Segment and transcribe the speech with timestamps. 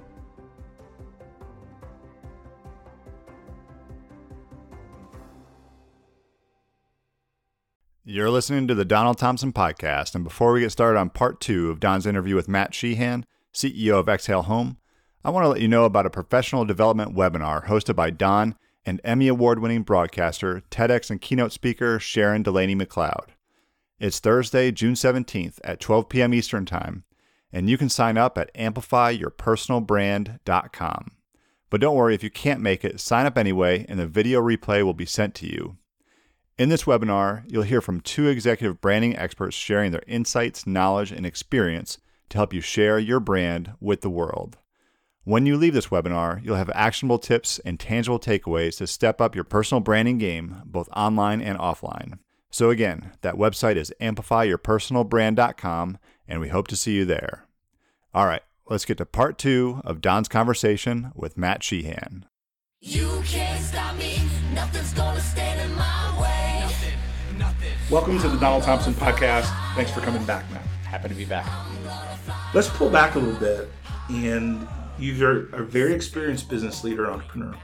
[8.03, 11.69] You're listening to the Donald Thompson Podcast, and before we get started on part two
[11.69, 14.77] of Don's interview with Matt Sheehan, CEO of Exhale Home,
[15.23, 18.55] I want to let you know about a professional development webinar hosted by Don
[18.85, 23.27] and Emmy Award winning broadcaster, TEDx and keynote speaker Sharon Delaney McCloud.
[24.01, 26.33] It's Thursday, June 17th at 12 p.m.
[26.33, 27.03] Eastern Time,
[27.53, 31.11] and you can sign up at amplifyyourpersonalbrand.com.
[31.69, 34.83] But don't worry if you can't make it, sign up anyway, and the video replay
[34.83, 35.77] will be sent to you.
[36.57, 41.23] In this webinar, you'll hear from two executive branding experts sharing their insights, knowledge, and
[41.23, 41.99] experience
[42.29, 44.57] to help you share your brand with the world.
[45.25, 49.35] When you leave this webinar, you'll have actionable tips and tangible takeaways to step up
[49.35, 52.17] your personal branding game, both online and offline.
[52.53, 55.97] So, again, that website is amplifyyourpersonalbrand.com,
[56.27, 57.45] and we hope to see you there.
[58.13, 62.25] All right, let's get to part two of Don's conversation with Matt Sheehan.
[62.81, 64.19] You can't stop me,
[64.53, 66.59] nothing's gonna stand in my way.
[66.63, 67.71] Nothing, nothing.
[67.89, 69.45] Welcome to the Donald Thompson podcast.
[69.75, 70.65] Thanks for coming back, Matt.
[70.83, 71.49] Happy to be back.
[72.53, 73.69] Let's pull back a little bit.
[74.09, 74.67] And
[74.99, 77.55] you're a very experienced business leader, entrepreneur.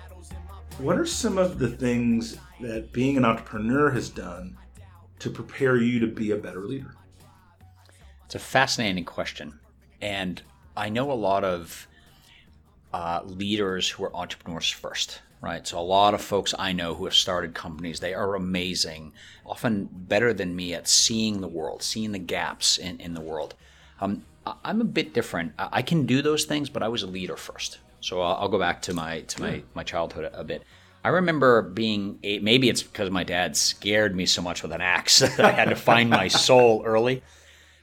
[0.77, 4.57] What are some of the things that being an entrepreneur has done
[5.19, 6.95] to prepare you to be a better leader?
[8.25, 9.59] It's a fascinating question.
[10.01, 10.41] And
[10.75, 11.87] I know a lot of
[12.93, 15.65] uh, leaders who are entrepreneurs first, right?
[15.65, 19.13] So a lot of folks I know who have started companies, they are amazing,
[19.45, 23.55] often better than me at seeing the world, seeing the gaps in, in the world.
[23.99, 24.23] Um,
[24.63, 25.53] I'm a bit different.
[25.57, 27.79] I can do those things, but I was a leader first.
[27.99, 30.63] So I'll, I'll go back to my to my my childhood a bit.
[31.07, 34.81] I remember being eight, maybe it's because my dad scared me so much with an
[34.81, 37.23] axe that I had to find my soul early.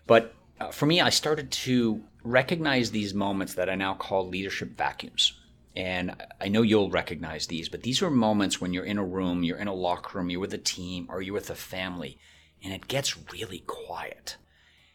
[0.07, 4.77] But uh, for me, I started to recognize these moments that I now call leadership
[4.77, 5.41] vacuums.
[5.75, 9.43] And I know you'll recognize these, but these are moments when you're in a room,
[9.43, 12.19] you're in a locker room, you're with a team, or you're with a family,
[12.63, 14.37] and it gets really quiet.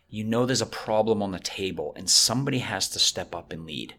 [0.07, 3.65] You know there's a problem on the table, and somebody has to step up and
[3.65, 3.95] lead.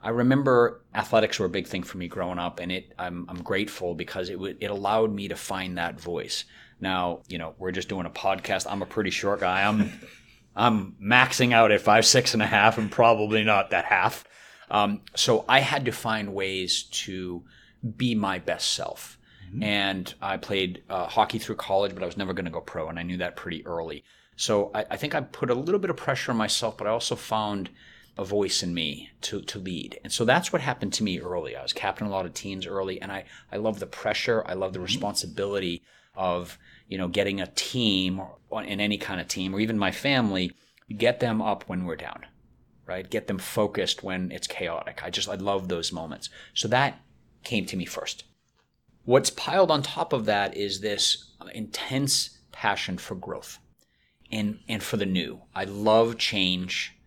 [0.00, 3.42] I remember athletics were a big thing for me growing up, and it I'm, I'm
[3.42, 6.44] grateful because it it allowed me to find that voice.
[6.80, 8.70] Now, you know, we're just doing a podcast.
[8.70, 9.64] I'm a pretty short guy.
[9.64, 9.92] I'm
[10.56, 14.24] I'm maxing out at five six and a half, and probably not that half.
[14.70, 17.42] Um, so I had to find ways to
[17.96, 19.18] be my best self.
[19.48, 19.62] Mm-hmm.
[19.62, 22.88] And I played uh, hockey through college, but I was never going to go pro,
[22.88, 24.04] and I knew that pretty early.
[24.36, 26.90] So I, I think I put a little bit of pressure on myself, but I
[26.90, 27.70] also found
[28.18, 30.00] a voice in me to, to lead.
[30.02, 31.54] And so that's what happened to me early.
[31.54, 34.42] I was captain a lot of teams early, and I, I love the pressure.
[34.44, 34.86] I love the mm-hmm.
[34.86, 35.82] responsibility
[36.16, 36.58] of,
[36.88, 38.20] you know, getting a team
[38.50, 40.52] or, in any kind of team or even my family,
[40.96, 42.26] get them up when we're down,
[42.86, 43.08] right?
[43.08, 45.00] Get them focused when it's chaotic.
[45.04, 46.28] I just, I love those moments.
[46.54, 47.00] So that
[47.44, 48.24] came to me first.
[49.04, 53.58] What's piled on top of that is this intense passion for growth
[54.32, 55.42] and, and for the new.
[55.54, 56.97] I love change.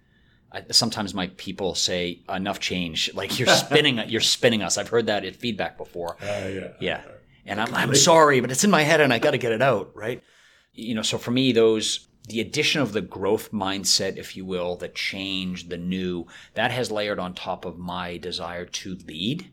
[0.52, 4.78] I, sometimes my people say enough change, like you're spinning, you're spinning us.
[4.78, 6.18] I've heard that in feedback before.
[6.22, 6.68] Uh, yeah.
[6.80, 7.02] Yeah.
[7.46, 9.62] And I'm, I'm sorry, but it's in my head and I got to get it
[9.62, 9.92] out.
[9.96, 10.24] Right.
[10.74, 14.76] You know, so for me, those, the addition of the growth mindset, if you will,
[14.76, 19.50] the change, the new, that has layered on top of my desire to lead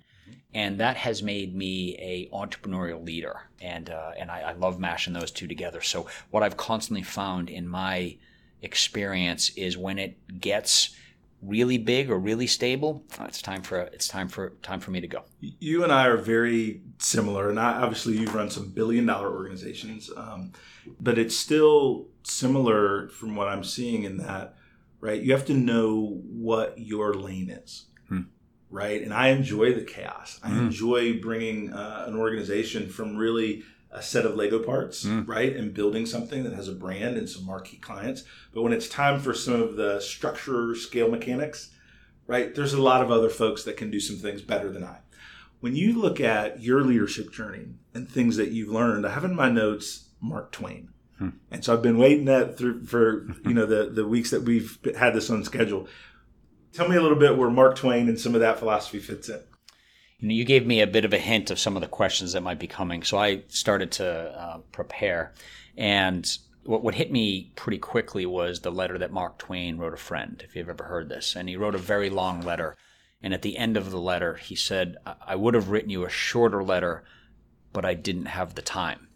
[0.55, 5.13] and that has made me a entrepreneurial leader and uh, and I, I, love mashing
[5.13, 8.17] those two together so what i've constantly found in my
[8.63, 10.95] experience is when it gets
[11.41, 15.01] really big or really stable uh, it's time for it's time for time for me
[15.01, 19.07] to go you and i are very similar and I, obviously you've run some billion
[19.07, 20.53] dollar organizations um,
[20.99, 24.57] but it's still similar from what i'm seeing in that
[25.01, 27.85] right you have to know what your lane is
[28.71, 29.03] right?
[29.03, 30.39] And I enjoy the chaos.
[30.43, 30.59] I mm.
[30.59, 35.27] enjoy bringing uh, an organization from really a set of Lego parts, mm.
[35.27, 35.55] right?
[35.55, 38.25] And building something that has a brand and some marquee clients.
[38.53, 41.71] But when it's time for some of the structure, scale mechanics,
[42.27, 42.55] right?
[42.55, 44.99] There's a lot of other folks that can do some things better than I.
[45.61, 49.35] When you look at your leadership journey and things that you've learned, I have in
[49.35, 50.91] my notes Mark Twain.
[51.19, 51.31] Hmm.
[51.51, 54.79] And so I've been waiting that through for you know the the weeks that we've
[54.97, 55.89] had this on schedule.
[56.73, 59.41] Tell me a little bit where Mark Twain and some of that philosophy fits in.
[60.21, 62.59] You, gave me a bit of a hint of some of the questions that might
[62.59, 65.33] be coming, so I started to uh, prepare.
[65.77, 66.29] And
[66.65, 70.43] what, what hit me pretty quickly was the letter that Mark Twain wrote a friend,
[70.45, 71.37] if you've ever heard this.
[71.37, 72.77] And he wrote a very long letter.
[73.23, 76.11] And at the end of the letter, he said, I would have written you a
[76.11, 77.05] shorter letter,
[77.73, 79.08] but I didn't have the time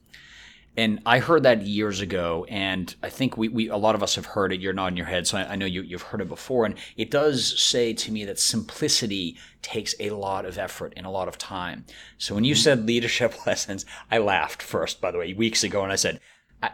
[0.74, 4.14] and I heard that years ago, and I think we, we a lot of us
[4.14, 4.60] have heard it.
[4.60, 6.64] You're nodding your head, so I, I know you, you've heard it before.
[6.64, 11.10] And it does say to me that simplicity takes a lot of effort and a
[11.10, 11.84] lot of time.
[12.16, 12.62] So when you mm-hmm.
[12.62, 16.20] said leadership lessons, I laughed first, by the way, weeks ago, and I said,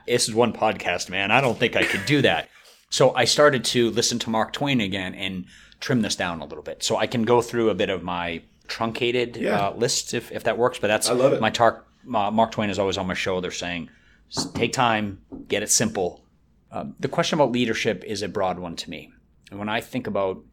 [0.07, 1.33] "This is one podcast, man.
[1.33, 2.49] I don't think I could do that."
[2.91, 5.47] so I started to listen to Mark Twain again and
[5.81, 8.43] trim this down a little bit, so I can go through a bit of my
[8.69, 9.69] truncated yeah.
[9.69, 10.79] uh, list if, if that works.
[10.79, 11.41] But that's I love it.
[11.41, 13.41] my tar- Mark Twain is always on my show.
[13.41, 13.91] They're saying,
[14.55, 16.25] take time, get it simple.
[16.71, 19.13] Uh, the question about leadership is a broad one to me.
[19.51, 20.45] And when I think about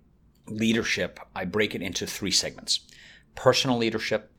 [0.47, 2.79] leadership, I break it into three segments
[3.35, 4.31] personal leadership,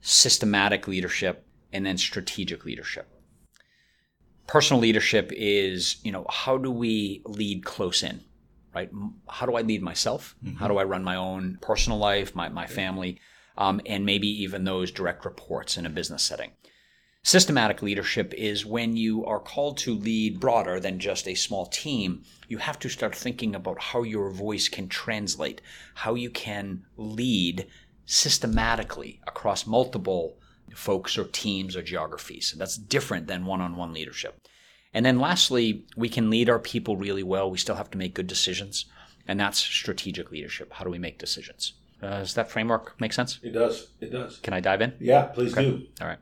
[0.00, 3.08] systematic leadership, and then strategic leadership.
[4.46, 8.20] Personal leadership is, you know, how do we lead close in,
[8.74, 8.90] right?
[9.28, 10.36] How do I lead myself?
[10.44, 10.56] Mm-hmm.
[10.56, 13.20] How do I run my own personal life, my, my family?
[13.60, 16.52] Um, and maybe even those direct reports in a business setting.
[17.22, 22.22] Systematic leadership is when you are called to lead broader than just a small team.
[22.48, 25.60] You have to start thinking about how your voice can translate,
[25.94, 27.66] how you can lead
[28.06, 30.38] systematically across multiple
[30.74, 32.54] folks or teams or geographies.
[32.56, 34.40] That's different than one on one leadership.
[34.94, 37.50] And then lastly, we can lead our people really well.
[37.50, 38.86] We still have to make good decisions.
[39.28, 40.72] And that's strategic leadership.
[40.72, 41.74] How do we make decisions?
[42.02, 43.38] Uh, does that framework make sense?
[43.42, 43.88] It does.
[44.00, 44.38] It does.
[44.38, 44.94] Can I dive in?
[45.00, 45.70] Yeah, please okay.
[45.70, 45.86] do.
[46.00, 46.18] All right.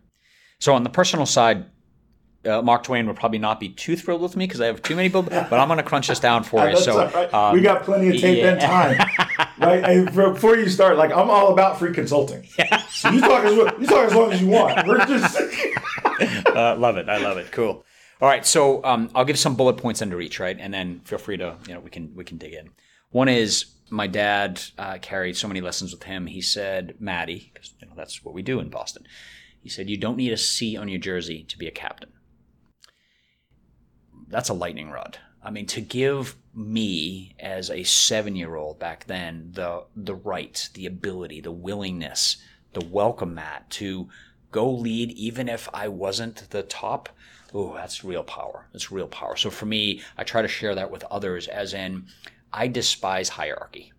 [0.58, 1.66] So on the personal side,
[2.44, 4.96] uh, Mark Twain would probably not be too thrilled with me because I have too
[4.96, 6.76] many books, but I'm going to crunch this down for you.
[6.76, 7.32] so right.
[7.34, 8.52] um, we got plenty of tape yeah.
[8.52, 9.84] and time, right?
[9.84, 12.46] And before you start, like I'm all about free consulting.
[12.58, 12.82] Yeah.
[12.88, 14.86] So you talk as you talk as long as you want.
[14.86, 15.36] We're just
[16.46, 17.08] uh, love it.
[17.08, 17.50] I love it.
[17.52, 17.84] Cool.
[18.20, 18.44] All right.
[18.44, 21.56] So um, I'll give some bullet points under each, right, and then feel free to
[21.66, 22.70] you know we can we can dig in.
[23.10, 26.26] One is my dad uh, carried so many lessons with him.
[26.26, 29.06] He said, Maddie, because you know, that's what we do in Boston.
[29.62, 32.12] He said, You don't need a C on your jersey to be a captain.
[34.28, 35.18] That's a lightning rod.
[35.42, 40.68] I mean, to give me as a seven year old back then the the right,
[40.74, 42.36] the ability, the willingness,
[42.72, 44.08] the welcome mat to
[44.50, 47.08] go lead even if I wasn't the top,
[47.54, 48.66] oh, that's real power.
[48.72, 49.36] That's real power.
[49.36, 52.06] So for me, I try to share that with others as in
[52.52, 53.92] I despise hierarchy.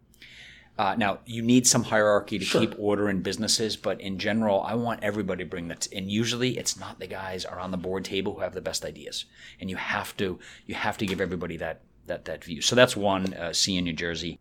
[0.77, 2.62] Uh, now, you need some hierarchy to sure.
[2.62, 5.89] keep order in businesses, but in general, I want everybody to bring that.
[5.94, 9.25] And usually, it's not the guys around the board table who have the best ideas,
[9.60, 12.62] and you have to you have to give everybody that that that view.
[12.62, 14.39] So that's one uh, C in New Jersey.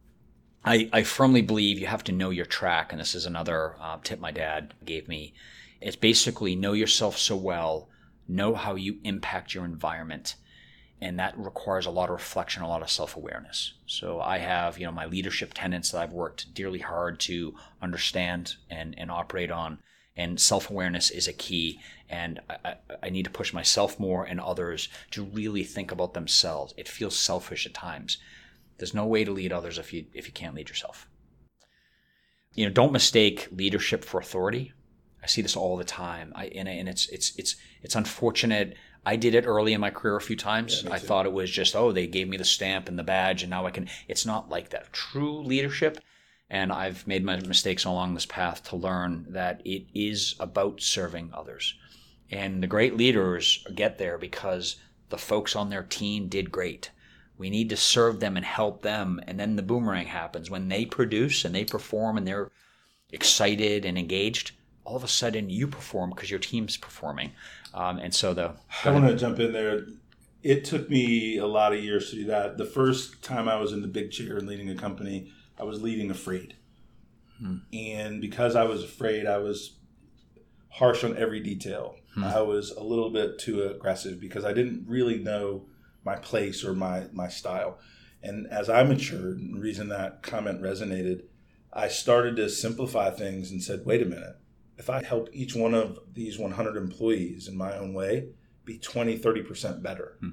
[0.65, 3.99] I, I firmly believe you have to know your track, and this is another uh,
[4.05, 5.35] tip my dad gave me.
[5.81, 7.89] It's basically know yourself so well,
[8.29, 10.37] know how you impact your environment,
[11.01, 13.75] and that requires a lot of reflection, a lot of self-awareness.
[13.87, 18.57] So I have, you know, my leadership tenets that I've worked dearly hard to understand
[18.69, 19.79] and, and operate on.
[20.17, 21.79] And self-awareness is a key.
[22.09, 26.75] And I, I need to push myself more and others to really think about themselves.
[26.77, 28.19] It feels selfish at times.
[28.79, 31.09] There's no way to lead others if you if you can't lead yourself.
[32.55, 34.73] You know, don't mistake leadership for authority.
[35.23, 36.33] I see this all the time.
[36.35, 38.77] I and, and it's it's it's it's unfortunate
[39.07, 40.83] I did it early in my career a few times.
[40.85, 43.43] Yeah, I thought it was just, oh, they gave me the stamp and the badge,
[43.43, 43.89] and now I can.
[44.07, 44.93] It's not like that.
[44.93, 45.99] True leadership,
[46.51, 51.31] and I've made my mistakes along this path to learn that it is about serving
[51.33, 51.75] others.
[52.31, 54.77] And the great leaders get there because
[55.09, 56.91] the folks on their team did great.
[57.39, 60.85] We need to serve them and help them, and then the boomerang happens when they
[60.85, 62.51] produce and they perform and they're
[63.11, 64.53] excited and engaged,
[64.85, 67.33] all of a sudden you perform because your team's performing.
[67.75, 69.87] Um, and so the I want to jump in there.
[70.43, 72.59] It took me a lot of years to do that.
[72.59, 75.83] The first time I was in the big chair and leading a company, I was
[75.83, 76.55] leading afraid.
[77.39, 77.57] Hmm.
[77.73, 79.77] And because I was afraid, I was
[80.71, 81.97] harsh on every detail.
[82.15, 82.25] Hmm.
[82.25, 85.67] I was a little bit too aggressive because I didn't really know
[86.05, 87.79] my place or my my style.
[88.23, 91.23] And as I matured, and the reason that comment resonated,
[91.73, 94.37] I started to simplify things and said, wait a minute,
[94.79, 98.29] if I help each one of these 100 employees in my own way
[98.65, 100.31] be 20, 30% better, hmm.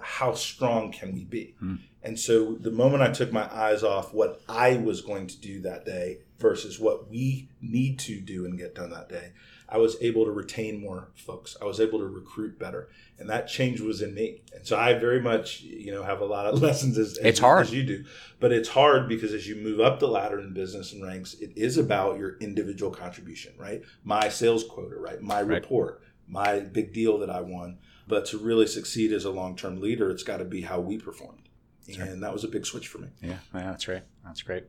[0.00, 1.54] how strong can we be?
[1.60, 1.76] Hmm.
[2.02, 5.60] And so the moment I took my eyes off what I was going to do
[5.62, 9.32] that day versus what we need to do and get done that day,
[9.68, 11.56] I was able to retain more folks.
[11.60, 14.42] I was able to recruit better, and that change was in me.
[14.54, 17.66] And so I very much, you know, have a lot of lessons as, it's hard
[17.66, 18.04] as you do,
[18.38, 21.52] but it's hard because as you move up the ladder in business and ranks, it
[21.56, 23.82] is about your individual contribution, right?
[24.04, 25.20] My sales quota, right?
[25.20, 25.62] My right.
[25.62, 27.78] report, my big deal that I won.
[28.08, 30.96] But to really succeed as a long term leader, it's got to be how we
[30.96, 31.48] performed,
[31.86, 32.20] that's and right.
[32.20, 33.08] that was a big switch for me.
[33.20, 34.04] Yeah, yeah that's right.
[34.24, 34.64] That's great.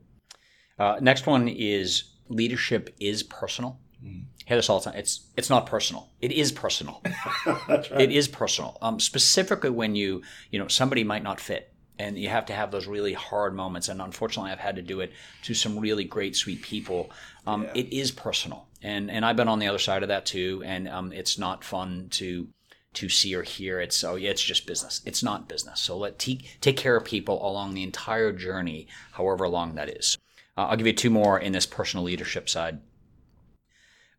[0.79, 3.79] Uh, next one is leadership is personal.
[4.45, 4.99] Hear this all the time.
[4.99, 6.09] It's it's not personal.
[6.21, 7.01] It is personal.
[7.45, 7.91] right.
[7.99, 8.77] It is personal.
[8.81, 10.21] Um, specifically when you
[10.51, 13.89] you know somebody might not fit, and you have to have those really hard moments.
[13.89, 15.11] And unfortunately, I've had to do it
[15.43, 17.11] to some really great, sweet people.
[17.45, 17.71] Um, yeah.
[17.75, 20.63] It is personal, and and I've been on the other side of that too.
[20.65, 22.47] And um, it's not fun to
[22.93, 23.79] to see or hear.
[23.79, 25.01] It's oh yeah, it's just business.
[25.05, 25.79] It's not business.
[25.81, 30.17] So let take take care of people along the entire journey, however long that is.
[30.57, 32.79] Uh, I'll give you two more in this personal leadership side.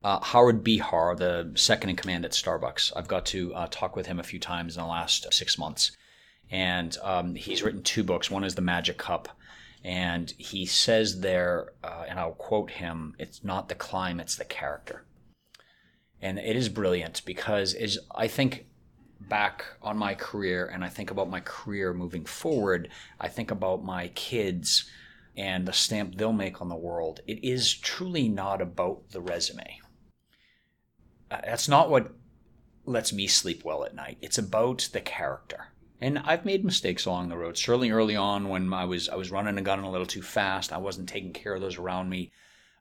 [0.01, 4.07] Uh, Howard Behar, the second in command at Starbucks, I've got to uh, talk with
[4.07, 5.91] him a few times in the last six months.
[6.51, 8.31] And um, he's written two books.
[8.31, 9.29] One is The Magic Cup.
[9.85, 14.45] And he says there, uh, and I'll quote him, it's not the climb, it's the
[14.45, 15.05] character.
[16.23, 18.67] And it is brilliant because as I think
[19.21, 22.89] back on my career and I think about my career moving forward,
[23.21, 24.89] I think about my kids
[25.37, 27.21] and the stamp they'll make on the world.
[27.27, 29.81] It is truly not about the resume
[31.31, 32.13] that's not what
[32.85, 34.19] lets me sleep well at night.
[34.21, 35.69] It's about the character.
[36.01, 37.59] And I've made mistakes along the road.
[37.59, 40.73] Certainly early on when I was I was running a gun a little too fast,
[40.73, 42.31] I wasn't taking care of those around me.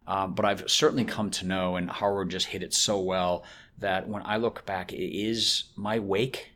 [0.05, 3.43] Um, but I've certainly come to know, and Howard just hit it so well
[3.79, 6.51] that when I look back, it is my wake.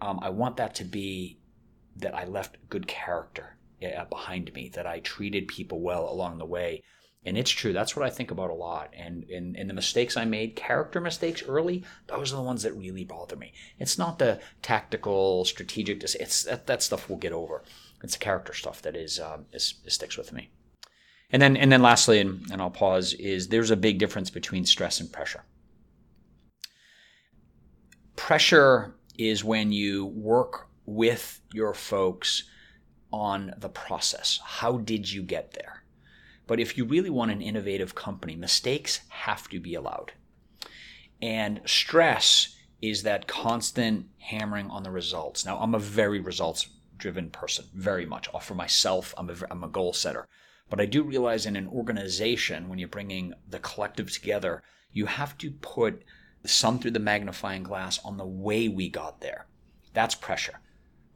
[0.00, 1.38] Um, I want that to be
[1.96, 6.46] that I left good character uh, behind me, that I treated people well along the
[6.46, 6.82] way
[7.24, 8.92] and it's true that's what i think about a lot.
[8.96, 12.72] And, and and the mistakes i made character mistakes early those are the ones that
[12.74, 13.52] really bother me.
[13.78, 17.62] It's not the tactical strategic it's that, that stuff we'll get over.
[18.02, 20.50] It's the character stuff that is, um, is, is sticks with me.
[21.30, 24.64] And then and then lastly and, and i'll pause is there's a big difference between
[24.64, 25.44] stress and pressure.
[28.16, 32.44] Pressure is when you work with your folks
[33.12, 34.40] on the process.
[34.42, 35.83] How did you get there
[36.46, 40.12] but if you really want an innovative company, mistakes have to be allowed.
[41.22, 45.46] And stress is that constant hammering on the results.
[45.46, 48.28] Now, I'm a very results driven person, very much.
[48.42, 50.26] For myself, I'm a, I'm a goal setter.
[50.68, 55.36] But I do realize in an organization, when you're bringing the collective together, you have
[55.38, 56.02] to put
[56.44, 59.46] some through the magnifying glass on the way we got there.
[59.94, 60.60] That's pressure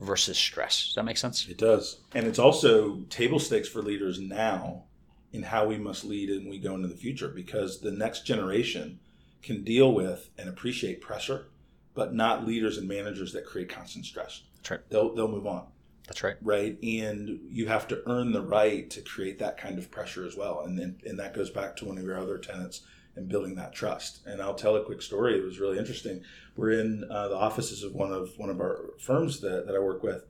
[0.01, 0.87] versus stress.
[0.87, 1.47] Does that make sense?
[1.49, 2.01] It does.
[2.15, 4.85] And it's also table stakes for leaders now
[5.33, 8.99] in how we must lead and we go into the future because the next generation
[9.43, 11.47] can deal with and appreciate pressure,
[11.95, 14.43] but not leaders and managers that create constant stress.
[14.57, 14.81] That's right.
[14.89, 15.67] They'll they'll move on.
[16.07, 16.37] That's right.
[16.41, 16.79] Right.
[16.83, 20.63] And you have to earn the right to create that kind of pressure as well.
[20.65, 22.83] And then and that goes back to one of your other tenants
[23.19, 24.21] and building that trust.
[24.27, 25.39] And I'll tell a quick story.
[25.39, 26.23] It was really interesting.
[26.57, 29.81] We're in uh, the offices of one of one of our firms that, that I
[29.81, 30.25] work with,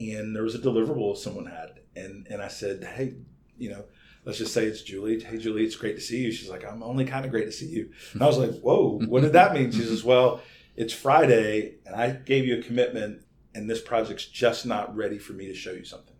[0.00, 3.14] and there was a deliverable someone had, and and I said, hey,
[3.58, 3.84] you know,
[4.28, 5.18] let's just say it's Julie.
[5.18, 6.30] Hey, Julie, it's great to see you.
[6.30, 7.90] She's like, I'm only kind of great to see you.
[8.12, 9.70] And I was like, whoa, what did that mean?
[9.70, 10.42] She says, well,
[10.76, 15.32] it's Friday and I gave you a commitment and this project's just not ready for
[15.32, 16.14] me to show you something.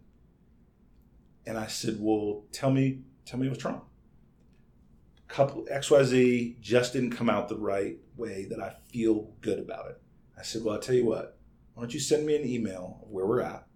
[1.47, 3.83] And I said, well, tell me, tell me what's wrong.
[5.29, 10.00] Couple XYZ just didn't come out the right way that I feel good about it.
[10.38, 11.38] I said, well, I'll tell you what,
[11.75, 13.67] why don't you send me an email of where we're at,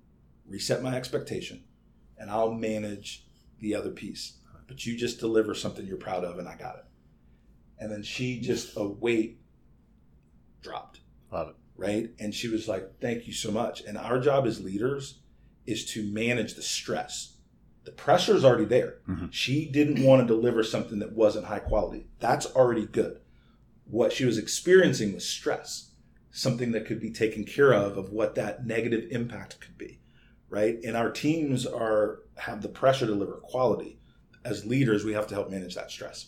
[0.48, 1.64] reset my expectation,
[2.16, 3.26] and I'll manage
[3.62, 4.34] the other piece.
[4.66, 6.84] But you just deliver something you're proud of, and I got it.
[7.78, 9.40] And then she just a weight
[10.60, 11.00] dropped.
[11.32, 11.54] Love it.
[11.76, 12.10] Right.
[12.20, 13.82] And she was like, Thank you so much.
[13.82, 15.20] And our job as leaders
[15.66, 17.36] is to manage the stress.
[17.84, 18.98] The pressure is already there.
[19.08, 19.26] Mm-hmm.
[19.30, 22.06] She didn't want to deliver something that wasn't high quality.
[22.20, 23.20] That's already good.
[23.84, 25.90] What she was experiencing was stress,
[26.30, 30.00] something that could be taken care of, of what that negative impact could be,
[30.48, 30.78] right?
[30.84, 33.98] And our teams are have the pressure to deliver quality.
[34.44, 36.26] As leaders, we have to help manage that stress.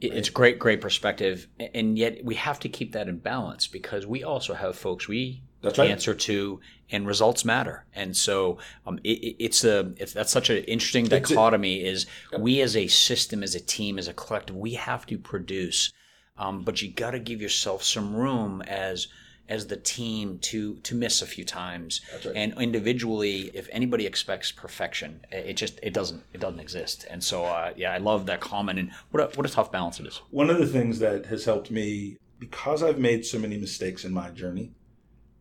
[0.00, 4.06] It- It's great, great perspective, and yet we have to keep that in balance because
[4.06, 5.90] we also have folks we That's right.
[5.90, 7.84] answer to, and results matter.
[7.94, 11.82] And so um, it, it- it's a it's, that's such an interesting dichotomy.
[11.84, 12.06] Is
[12.38, 15.92] we as a system, as a team, as a collective, we have to produce,
[16.36, 19.08] um, but you got to give yourself some room as
[19.48, 22.36] as the team to to miss a few times That's right.
[22.36, 27.44] and individually if anybody expects perfection it just it doesn't it doesn't exist and so
[27.44, 30.18] uh, yeah i love that comment and what a, what a tough balance it is
[30.30, 34.12] One of the things that has helped me, because I've made so many mistakes in
[34.12, 34.72] my journey,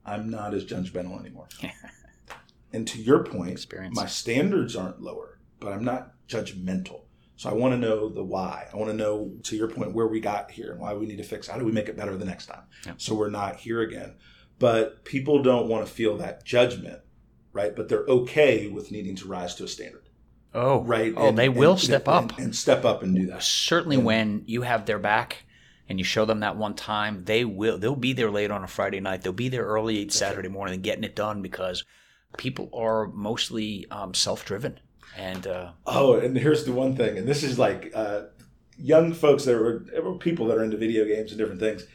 [0.05, 1.47] I'm not as judgmental anymore.
[2.73, 3.95] and to your point, Experience.
[3.95, 7.01] my standards aren't lower, but I'm not judgmental.
[7.37, 8.67] So I want to know the why.
[8.73, 11.17] I want to know, to your point, where we got here and why we need
[11.17, 11.47] to fix.
[11.47, 12.63] How do we make it better the next time?
[12.85, 12.93] Yeah.
[12.97, 14.15] So we're not here again.
[14.59, 16.99] But people don't want to feel that judgment,
[17.53, 17.75] right?
[17.75, 20.09] But they're okay with needing to rise to a standard,
[20.55, 21.13] oh right?
[21.15, 23.43] oh And- they will and- step and- up and step up and do that.
[23.43, 25.43] certainly when you have their back
[25.87, 28.67] and you show them that one time they will they'll be there late on a
[28.67, 31.85] friday night they'll be there early saturday morning getting it done because
[32.37, 34.79] people are mostly um, self-driven
[35.15, 38.23] and uh, Oh, and here's the one thing, and this is like uh,
[38.77, 41.85] young folks that were or people that are into video games and different things.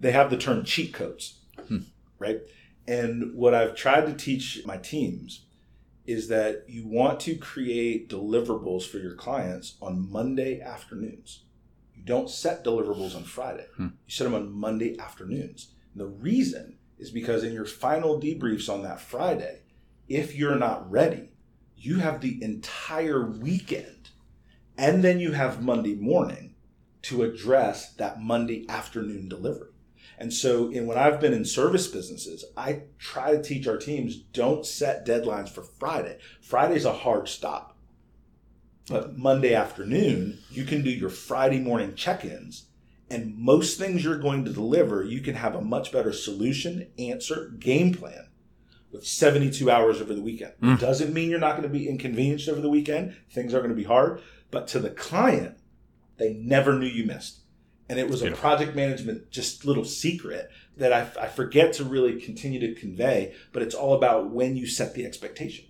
[0.00, 1.38] They have the term cheat codes,
[2.18, 2.40] right?
[2.88, 5.44] And what I've tried to teach my teams
[6.04, 11.44] is that you want to create deliverables for your clients on Monday afternoons.
[11.94, 13.66] You don't set deliverables on Friday.
[13.78, 15.68] You set them on Monday afternoons.
[15.92, 19.60] And the reason is because in your final debriefs on that Friday,
[20.08, 21.30] if you're not ready,
[21.82, 24.10] you have the entire weekend
[24.78, 26.54] and then you have Monday morning
[27.02, 29.68] to address that Monday afternoon delivery.
[30.16, 34.16] And so, in when I've been in service businesses, I try to teach our teams
[34.16, 36.18] don't set deadlines for Friday.
[36.40, 37.76] Friday's a hard stop.
[38.88, 42.66] But Monday afternoon, you can do your Friday morning check ins,
[43.10, 47.48] and most things you're going to deliver, you can have a much better solution, answer,
[47.58, 48.28] game plan
[48.92, 50.52] with 72 hours over the weekend.
[50.62, 53.16] It doesn't mean you're not going to be inconvenienced over the weekend.
[53.30, 54.20] Things are going to be hard.
[54.50, 55.56] But to the client,
[56.18, 57.40] they never knew you missed.
[57.88, 62.20] And it was a project management, just little secret that I, I forget to really
[62.20, 65.66] continue to convey, but it's all about when you set the expectation.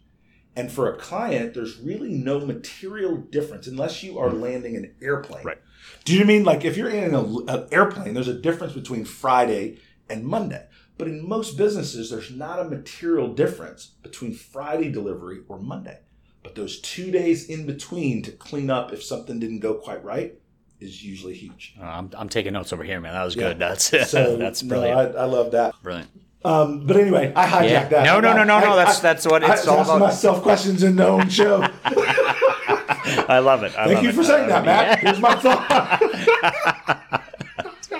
[0.55, 4.41] And for a client, there's really no material difference unless you are hmm.
[4.41, 5.45] landing an airplane.
[5.45, 5.59] Right.
[6.05, 6.45] Do you know what I mean?
[6.45, 10.67] Like if you're in a- an airplane, there's a difference between Friday and Monday.
[11.03, 15.99] But in most businesses, there's not a material difference between Friday delivery or Monday.
[16.45, 20.35] But those two days in between to clean up if something didn't go quite right
[20.79, 21.75] is usually huge.
[21.83, 23.49] uh, I'm, I'm taking notes over here man that was Yeah.
[23.49, 25.75] good that's So that's no, brilliant I, I love that.
[25.83, 26.09] brilliant
[26.45, 27.89] Um, but anyway, I hijacked Yeah.
[27.89, 28.05] that.
[28.05, 29.99] No, no, no, no, no, that's- I- that's what it's I all about.
[29.99, 31.67] myself questions in the own show.
[31.85, 34.15] i love it I Thank love you it.
[34.15, 35.01] for saying that, Matt.
[35.01, 37.01] Here's my thought.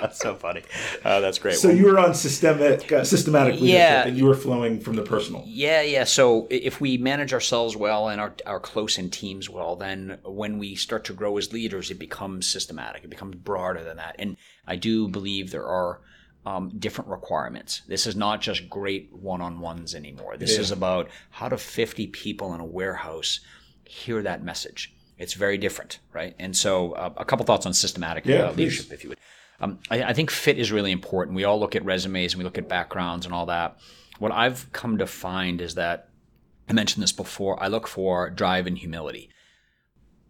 [0.01, 0.61] That's so funny
[1.05, 4.07] uh, that's great so Well, you were on systemic, uh, systematic leadership, Yeah.
[4.07, 5.43] and you were flowing from the personal.
[5.45, 6.03] Yeah, yeah.
[6.03, 10.57] So if we manage ourselves well and our, our close in teams well, then when
[10.57, 13.03] we start to grow as leaders, it becomes systematic.
[13.03, 14.15] It becomes broader than that.
[14.19, 16.01] And I do believe there are
[16.45, 17.81] um, different requirements.
[17.87, 20.37] This is not just great one on ones anymore.
[20.37, 23.39] This is about how do 50 people in a warehouse
[23.85, 24.93] hear that message.
[25.17, 26.35] It's very different, right?
[26.39, 29.19] And so uh, a couple thoughts on systematic Yeah, uh, leadership, if you would.
[29.59, 31.35] Um, I, I think fit is really important.
[31.35, 33.77] We all look at resumes and we look at backgrounds and all that.
[34.19, 36.09] What I've come to find is that
[36.69, 37.61] I mentioned this before.
[37.61, 39.29] I look for drive and humility.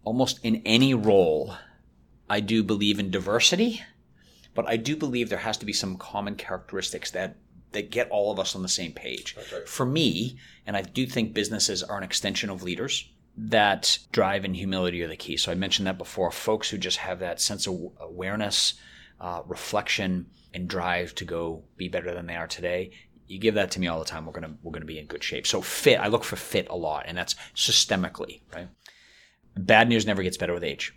[0.03, 1.55] Almost in any role,
[2.29, 3.81] I do believe in diversity,
[4.53, 7.37] but I do believe there has to be some common characteristics that
[7.71, 9.35] that get all of us on the same page.
[9.65, 14.55] For me, and I do think businesses are an extension of leaders, that drive and
[14.55, 15.37] humility are the key.
[15.37, 16.31] So I mentioned that before.
[16.31, 18.75] Folks who just have that sense of awareness,
[19.23, 22.91] uh, reflection, and drive to go be better than they are today.
[23.25, 24.25] You give that to me all the time.
[24.25, 25.47] We're gonna we're gonna be in good shape.
[25.47, 25.99] So fit.
[25.99, 28.67] I look for fit a lot, and that's systemically right.
[29.55, 30.93] Bad news never gets better with age.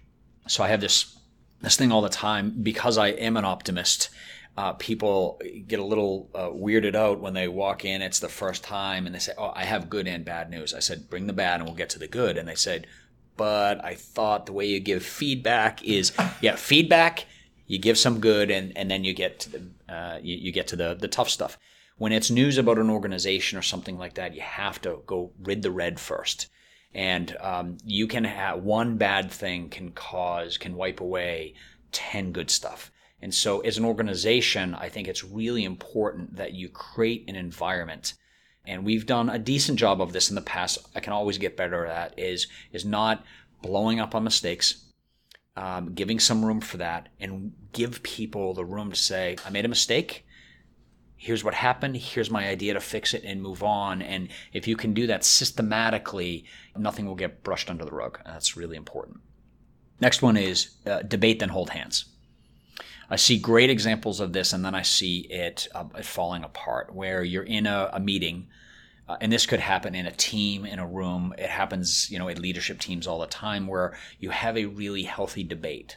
[0.48, 1.16] So I have this
[1.60, 4.10] this thing all the time because I am an optimist.
[4.56, 8.02] Uh, people get a little uh, weirded out when they walk in.
[8.02, 10.80] It's the first time, and they say, "Oh, I have good and bad news." I
[10.80, 12.88] said, "Bring the bad, and we'll get to the good." And they said,
[13.36, 17.26] "But I thought the way you give feedback is, yeah, feedback.
[17.66, 20.68] You give some good, and, and then you get to the uh, you, you get
[20.68, 21.58] to the the tough stuff.
[21.98, 25.62] When it's news about an organization or something like that, you have to go rid
[25.62, 26.48] the red first.
[26.92, 31.54] And um, you can have one bad thing can cause, can wipe away
[31.92, 32.90] 10 good stuff.
[33.20, 38.14] And so, as an organization, I think it's really important that you create an environment.
[38.66, 40.78] And we've done a decent job of this in the past.
[40.94, 43.24] I can always get better at is is not
[43.62, 44.84] blowing up on mistakes,
[45.56, 49.64] um, giving some room for that, and give people the room to say, "I made
[49.64, 50.24] a mistake.
[51.16, 51.96] Here's what happened.
[51.96, 55.24] Here's my idea to fix it and move on." And if you can do that
[55.24, 56.44] systematically,
[56.76, 58.20] nothing will get brushed under the rug.
[58.24, 59.20] That's really important.
[60.00, 62.04] Next one is uh, debate, then hold hands.
[63.08, 66.94] I see great examples of this, and then I see it, uh, it falling apart.
[66.94, 68.48] Where you're in a, a meeting,
[69.08, 71.34] uh, and this could happen in a team, in a room.
[71.38, 75.04] It happens, you know, in leadership teams all the time, where you have a really
[75.04, 75.96] healthy debate,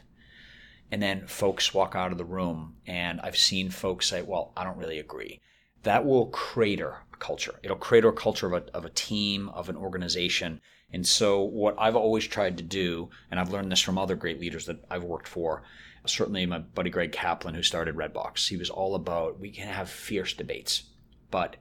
[0.90, 4.64] and then folks walk out of the room, and I've seen folks say, "Well, I
[4.64, 5.40] don't really agree."
[5.82, 7.58] That will crater culture.
[7.62, 10.60] It'll crater a culture of a, of a team, of an organization.
[10.92, 14.40] And so, what I've always tried to do, and I've learned this from other great
[14.40, 15.62] leaders that I've worked for,
[16.06, 19.88] certainly my buddy Gregg Kaplan, who started Redbox, he was all about we can have
[19.88, 20.84] fierce debates,
[21.30, 21.56] but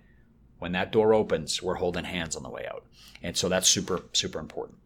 [0.59, 2.85] when that door opens, we're holding hands on the way out.
[3.23, 4.77] And so that's super, super important.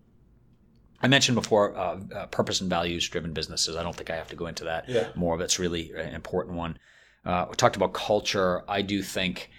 [1.02, 3.76] I mentioned before uh, uh, purpose and values driven businesses.
[3.76, 5.10] I don't think I have to go into that Yeah.
[5.16, 6.78] more, it's really an important one.
[7.26, 8.64] Uh, we talked about culture.
[8.70, 9.50] I do think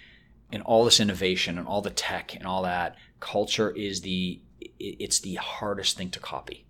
[0.51, 4.41] in all this innovation and all the tech and all that, culture is the
[4.79, 6.64] it's the hardest thing to copy.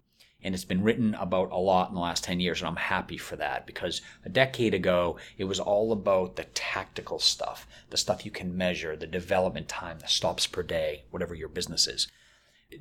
[0.45, 3.17] And it's been written about a lot in the last 10 years, and I'm happy
[3.17, 8.23] for that because a decade ago, it was all about the tactical stuff, the stuff
[8.23, 12.07] you can measure, the development time, the stops per day, whatever your business is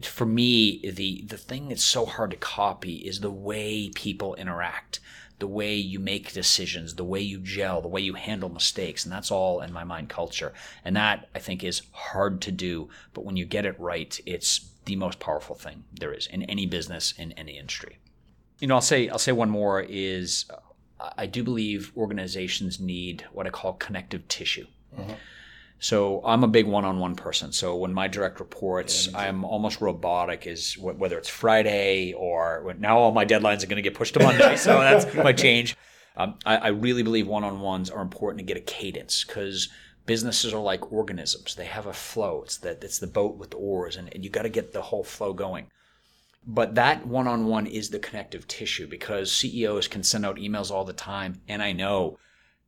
[0.03, 5.01] for me, the the thing that's so hard to copy is the way people interact,
[5.39, 9.13] the way you make decisions, the way you gel, the way you handle mistakes, and
[9.13, 10.53] that's all in my mind culture.
[10.85, 14.71] And that I think is hard to do, but when you get it right, it's
[14.85, 17.99] the most powerful thing there is in any business in any industry.
[18.61, 23.25] You know, I'll say I'll say one more is uh, I do believe organizations need
[23.33, 24.67] what I call connective tissue.
[25.81, 27.53] So I'm a big one-on-one person.
[27.53, 30.47] So when my direct reports, I'm almost robotic.
[30.47, 34.15] Is wh- whether it's Friday or now all my deadlines are going to get pushed
[34.15, 35.77] to Monday, so that's my change.
[36.17, 39.69] Um, I, I really believe one-on-ones are important to get a cadence because
[40.07, 41.55] businesses are like organisms.
[41.55, 42.43] They have a flow.
[42.45, 44.83] It's that it's the boat with the oars, and, and you got to get the
[44.83, 45.67] whole flow going.
[46.47, 50.93] But that one-on-one is the connective tissue because CEOs can send out emails all the
[50.93, 52.19] time, and I know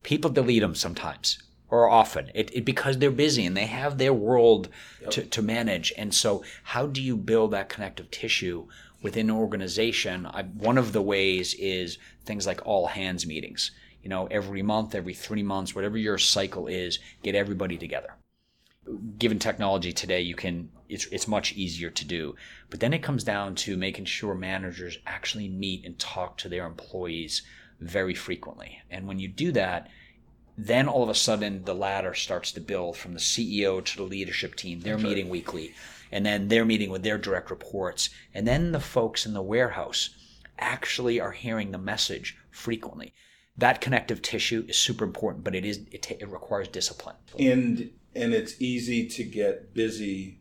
[0.03, 4.13] people delete them sometimes or often it, it because they're busy and they have their
[4.13, 4.69] world
[5.11, 8.67] to, to manage and so how do you build that connective tissue
[9.03, 13.73] within an organization I, one of the ways is things like all hands meetings
[14.07, 18.15] you know every month every three months whatever your cycle is get everybody together.
[19.19, 22.37] Given technology today you can it's, it's much easier to do.
[22.71, 26.67] But then it comes down to making sure managers actually meet and talk to their
[26.67, 27.43] employees
[27.81, 28.81] very frequently.
[28.89, 29.91] And when you do that
[30.57, 34.05] then all of a sudden the ladder starts to build from the CEO to the
[34.05, 34.83] leadership team.
[34.83, 35.75] They're meeting weekly,
[36.13, 40.11] and then they're meeting with their direct reports, and then the folks in the warehouse
[40.61, 43.13] actually are hearing the message frequently.
[43.59, 47.17] That connective tissue is super important, but it is it, ta- it requires discipline.
[47.39, 50.41] and and it's easy to get busy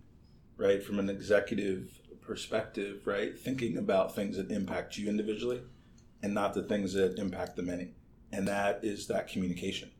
[0.57, 5.61] right from an executive perspective right thinking about things that impact you individually
[6.23, 7.91] and not the things that impact the many.
[8.31, 9.91] And that is that communication.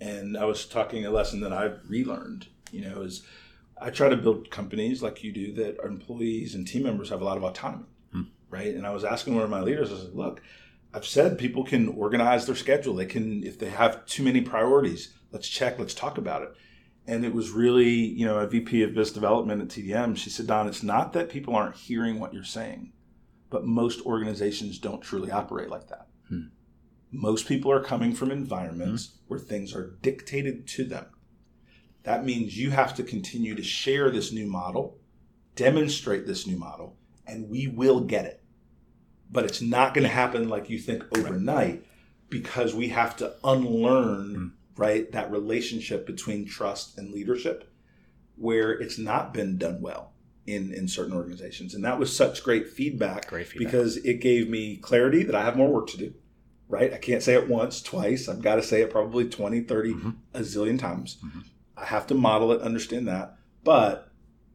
[0.00, 3.22] And i was talking a lesson that i've relearned you know is
[3.80, 7.20] i try to build companies like you do that our employees and team members have
[7.20, 8.22] a lot of autonomy hmm.
[8.50, 8.74] right?
[8.74, 10.42] And i was asking one of my leaders i was like look
[10.94, 12.94] I've said people can organize their schedule.
[12.94, 16.54] They can, if they have too many priorities, let's check, let's talk about it.
[17.06, 20.16] And it was really, you know, a VP of business development at TDM.
[20.16, 22.92] She said, Don, it's not that people aren't hearing what you're saying,
[23.50, 26.06] but most organizations don't truly operate like that.
[26.28, 26.46] Hmm.
[27.10, 29.18] Most people are coming from environments hmm.
[29.26, 31.06] where things are dictated to them.
[32.04, 34.98] That means you have to continue to share this new model,
[35.56, 38.43] demonstrate this new model, and we will get it
[39.30, 41.84] but it's not going to happen like you think overnight
[42.28, 44.50] because we have to unlearn mm.
[44.76, 47.70] right that relationship between trust and leadership
[48.36, 50.12] where it's not been done well
[50.46, 51.74] in in certain organizations.
[51.74, 53.72] And that was such great feedback, Great feedback.
[53.72, 56.14] because it gave me clarity that I have more work to do
[56.66, 56.94] right?
[56.94, 58.26] I can't say it once twice.
[58.26, 60.10] I've got to say it probably 20 30 mm-hmm.
[60.32, 61.18] a zillion times.
[61.24, 61.40] Mm-hmm.
[61.76, 64.10] I have to model it understand that but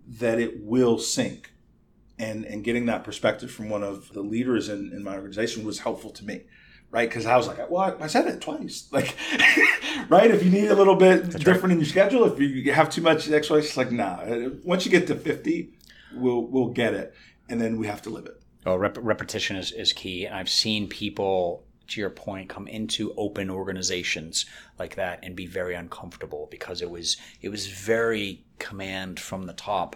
[0.07, 1.51] that it will sink
[2.19, 5.79] and and getting that perspective from one of the leaders in, in my organization was
[5.79, 6.41] helpful to me
[6.91, 9.15] right because i was like well i said it twice like
[10.09, 13.01] right if you need a little bit different in your schedule if you have too
[13.01, 15.73] much extra it's like nah uh, once you get to 50
[16.13, 17.13] we'll we'll get it,
[17.49, 18.41] and then we have to live it.
[18.65, 20.25] Oh, rep- repetition is, is key.
[20.25, 24.45] And I've seen people, to your point, come into open organizations
[24.77, 29.53] like that and be very uncomfortable because it was it was very command from the
[29.53, 29.95] top.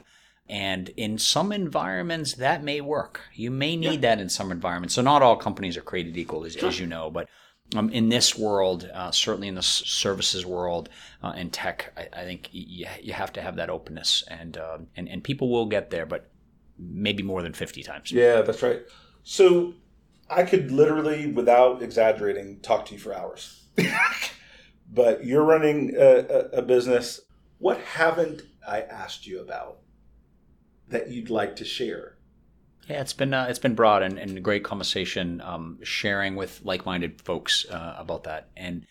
[0.50, 3.22] And in some environments, that may work.
[3.34, 4.16] You may need yeah.
[4.16, 4.94] that in some environments.
[4.94, 6.70] So not all companies are created equal, as, sure.
[6.70, 7.10] as you know.
[7.10, 7.30] But
[7.76, 10.90] um, in this world, uh, certainly in the services world
[11.24, 14.80] uh, and tech, I, I think you, you have to have that openness, and, uh,
[14.98, 16.06] and and people will get there.
[16.06, 16.30] But
[16.78, 18.12] maybe more than 50 times.
[18.12, 18.82] Yeah, that's right.
[19.24, 19.74] So
[20.30, 23.64] I could literally, without exaggerating, talk to you for hours.
[24.92, 27.22] but you're running a, a, business.
[27.60, 29.80] What haven't I asked you about
[30.94, 32.16] that you'd like to share?
[32.90, 36.62] Yeah, it's been uh, it's been broad and, and a great conversation, um, sharing with
[36.64, 38.50] like-minded folks uh, about that.
[38.58, 38.86] And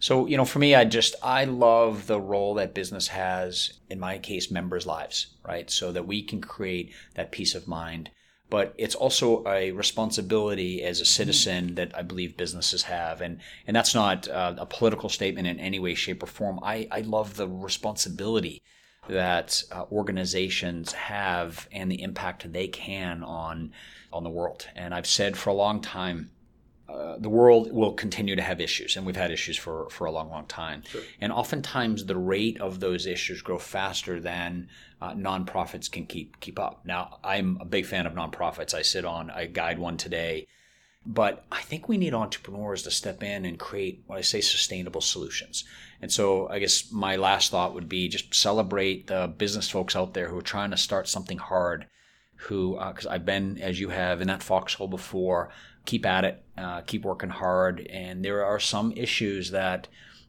[0.00, 4.00] so, you know, for me, I just, I love the role that business has, in
[4.00, 5.70] my case, members' lives, right?
[5.70, 8.10] So that we can create that peace of mind.
[8.50, 13.20] But it's also a responsibility as a citizen that I believe businesses have.
[13.20, 16.60] And, and that's not uh, a political statement in any way, shape, or form.
[16.62, 18.62] I, I love the responsibility
[19.08, 23.72] that uh, organizations have and the impact they can on,
[24.12, 24.68] on the world.
[24.74, 26.30] And I've said for a long time,
[26.88, 30.12] uh, the world will continue to have issues, and we've had issues for, for a
[30.12, 30.82] long, long time.
[30.86, 31.00] Sure.
[31.18, 34.68] And oftentimes, the rate of those issues grow faster than
[35.00, 36.84] uh, nonprofits can keep keep up.
[36.84, 38.74] Now, I'm a big fan of nonprofits.
[38.74, 40.46] I sit on, I guide one today,
[41.06, 45.00] but I think we need entrepreneurs to step in and create what I say sustainable
[45.00, 45.64] solutions.
[46.00, 50.14] And so, I guess my last thought would be just celebrate the business folks out
[50.14, 51.86] there who are trying to start something hard.
[52.48, 55.50] Who, because uh, I've been, as you have, in that foxhole before
[55.84, 57.86] keep at it, uh, keep working hard.
[57.90, 59.88] And there are some issues that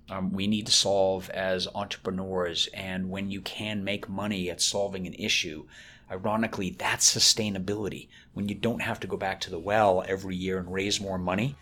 [0.10, 2.68] um, we need to solve as entrepreneurs.
[2.74, 5.66] And when you can make money at solving an issue,
[6.12, 8.08] ironically, that's sustainability.
[8.34, 11.18] When you don't have to go back to the well every year and raise more
[11.18, 11.56] money,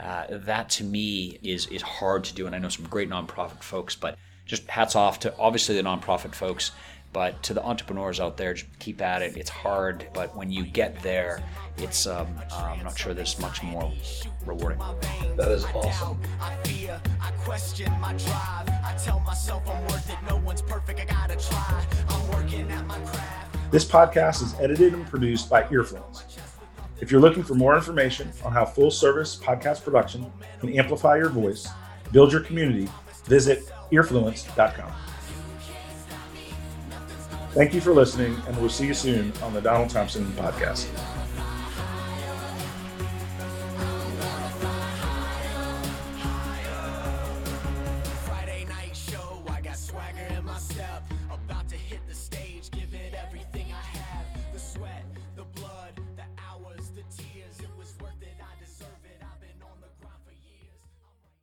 [0.00, 2.46] uh, that to me is is hard to do.
[2.46, 6.34] And I know some great nonprofit folks, but just hats off to obviously the nonprofit
[6.34, 6.72] folks
[7.12, 9.36] but to the entrepreneurs out there, just keep at it.
[9.36, 11.42] It's hard, but when you get there,
[11.76, 13.92] it's um, uh, I'm not sure there's much more
[14.46, 14.78] rewarding.
[15.36, 16.20] That is awesome.
[23.70, 26.24] This podcast is edited and produced by Earfluence.
[27.00, 31.28] If you're looking for more information on how full service podcast production can amplify your
[31.28, 31.68] voice,
[32.10, 32.88] build your community,
[33.26, 34.92] visit earfluence.com.
[37.52, 40.88] Thank you for listening, and we'll see you soon on the Donald Thompson podcast.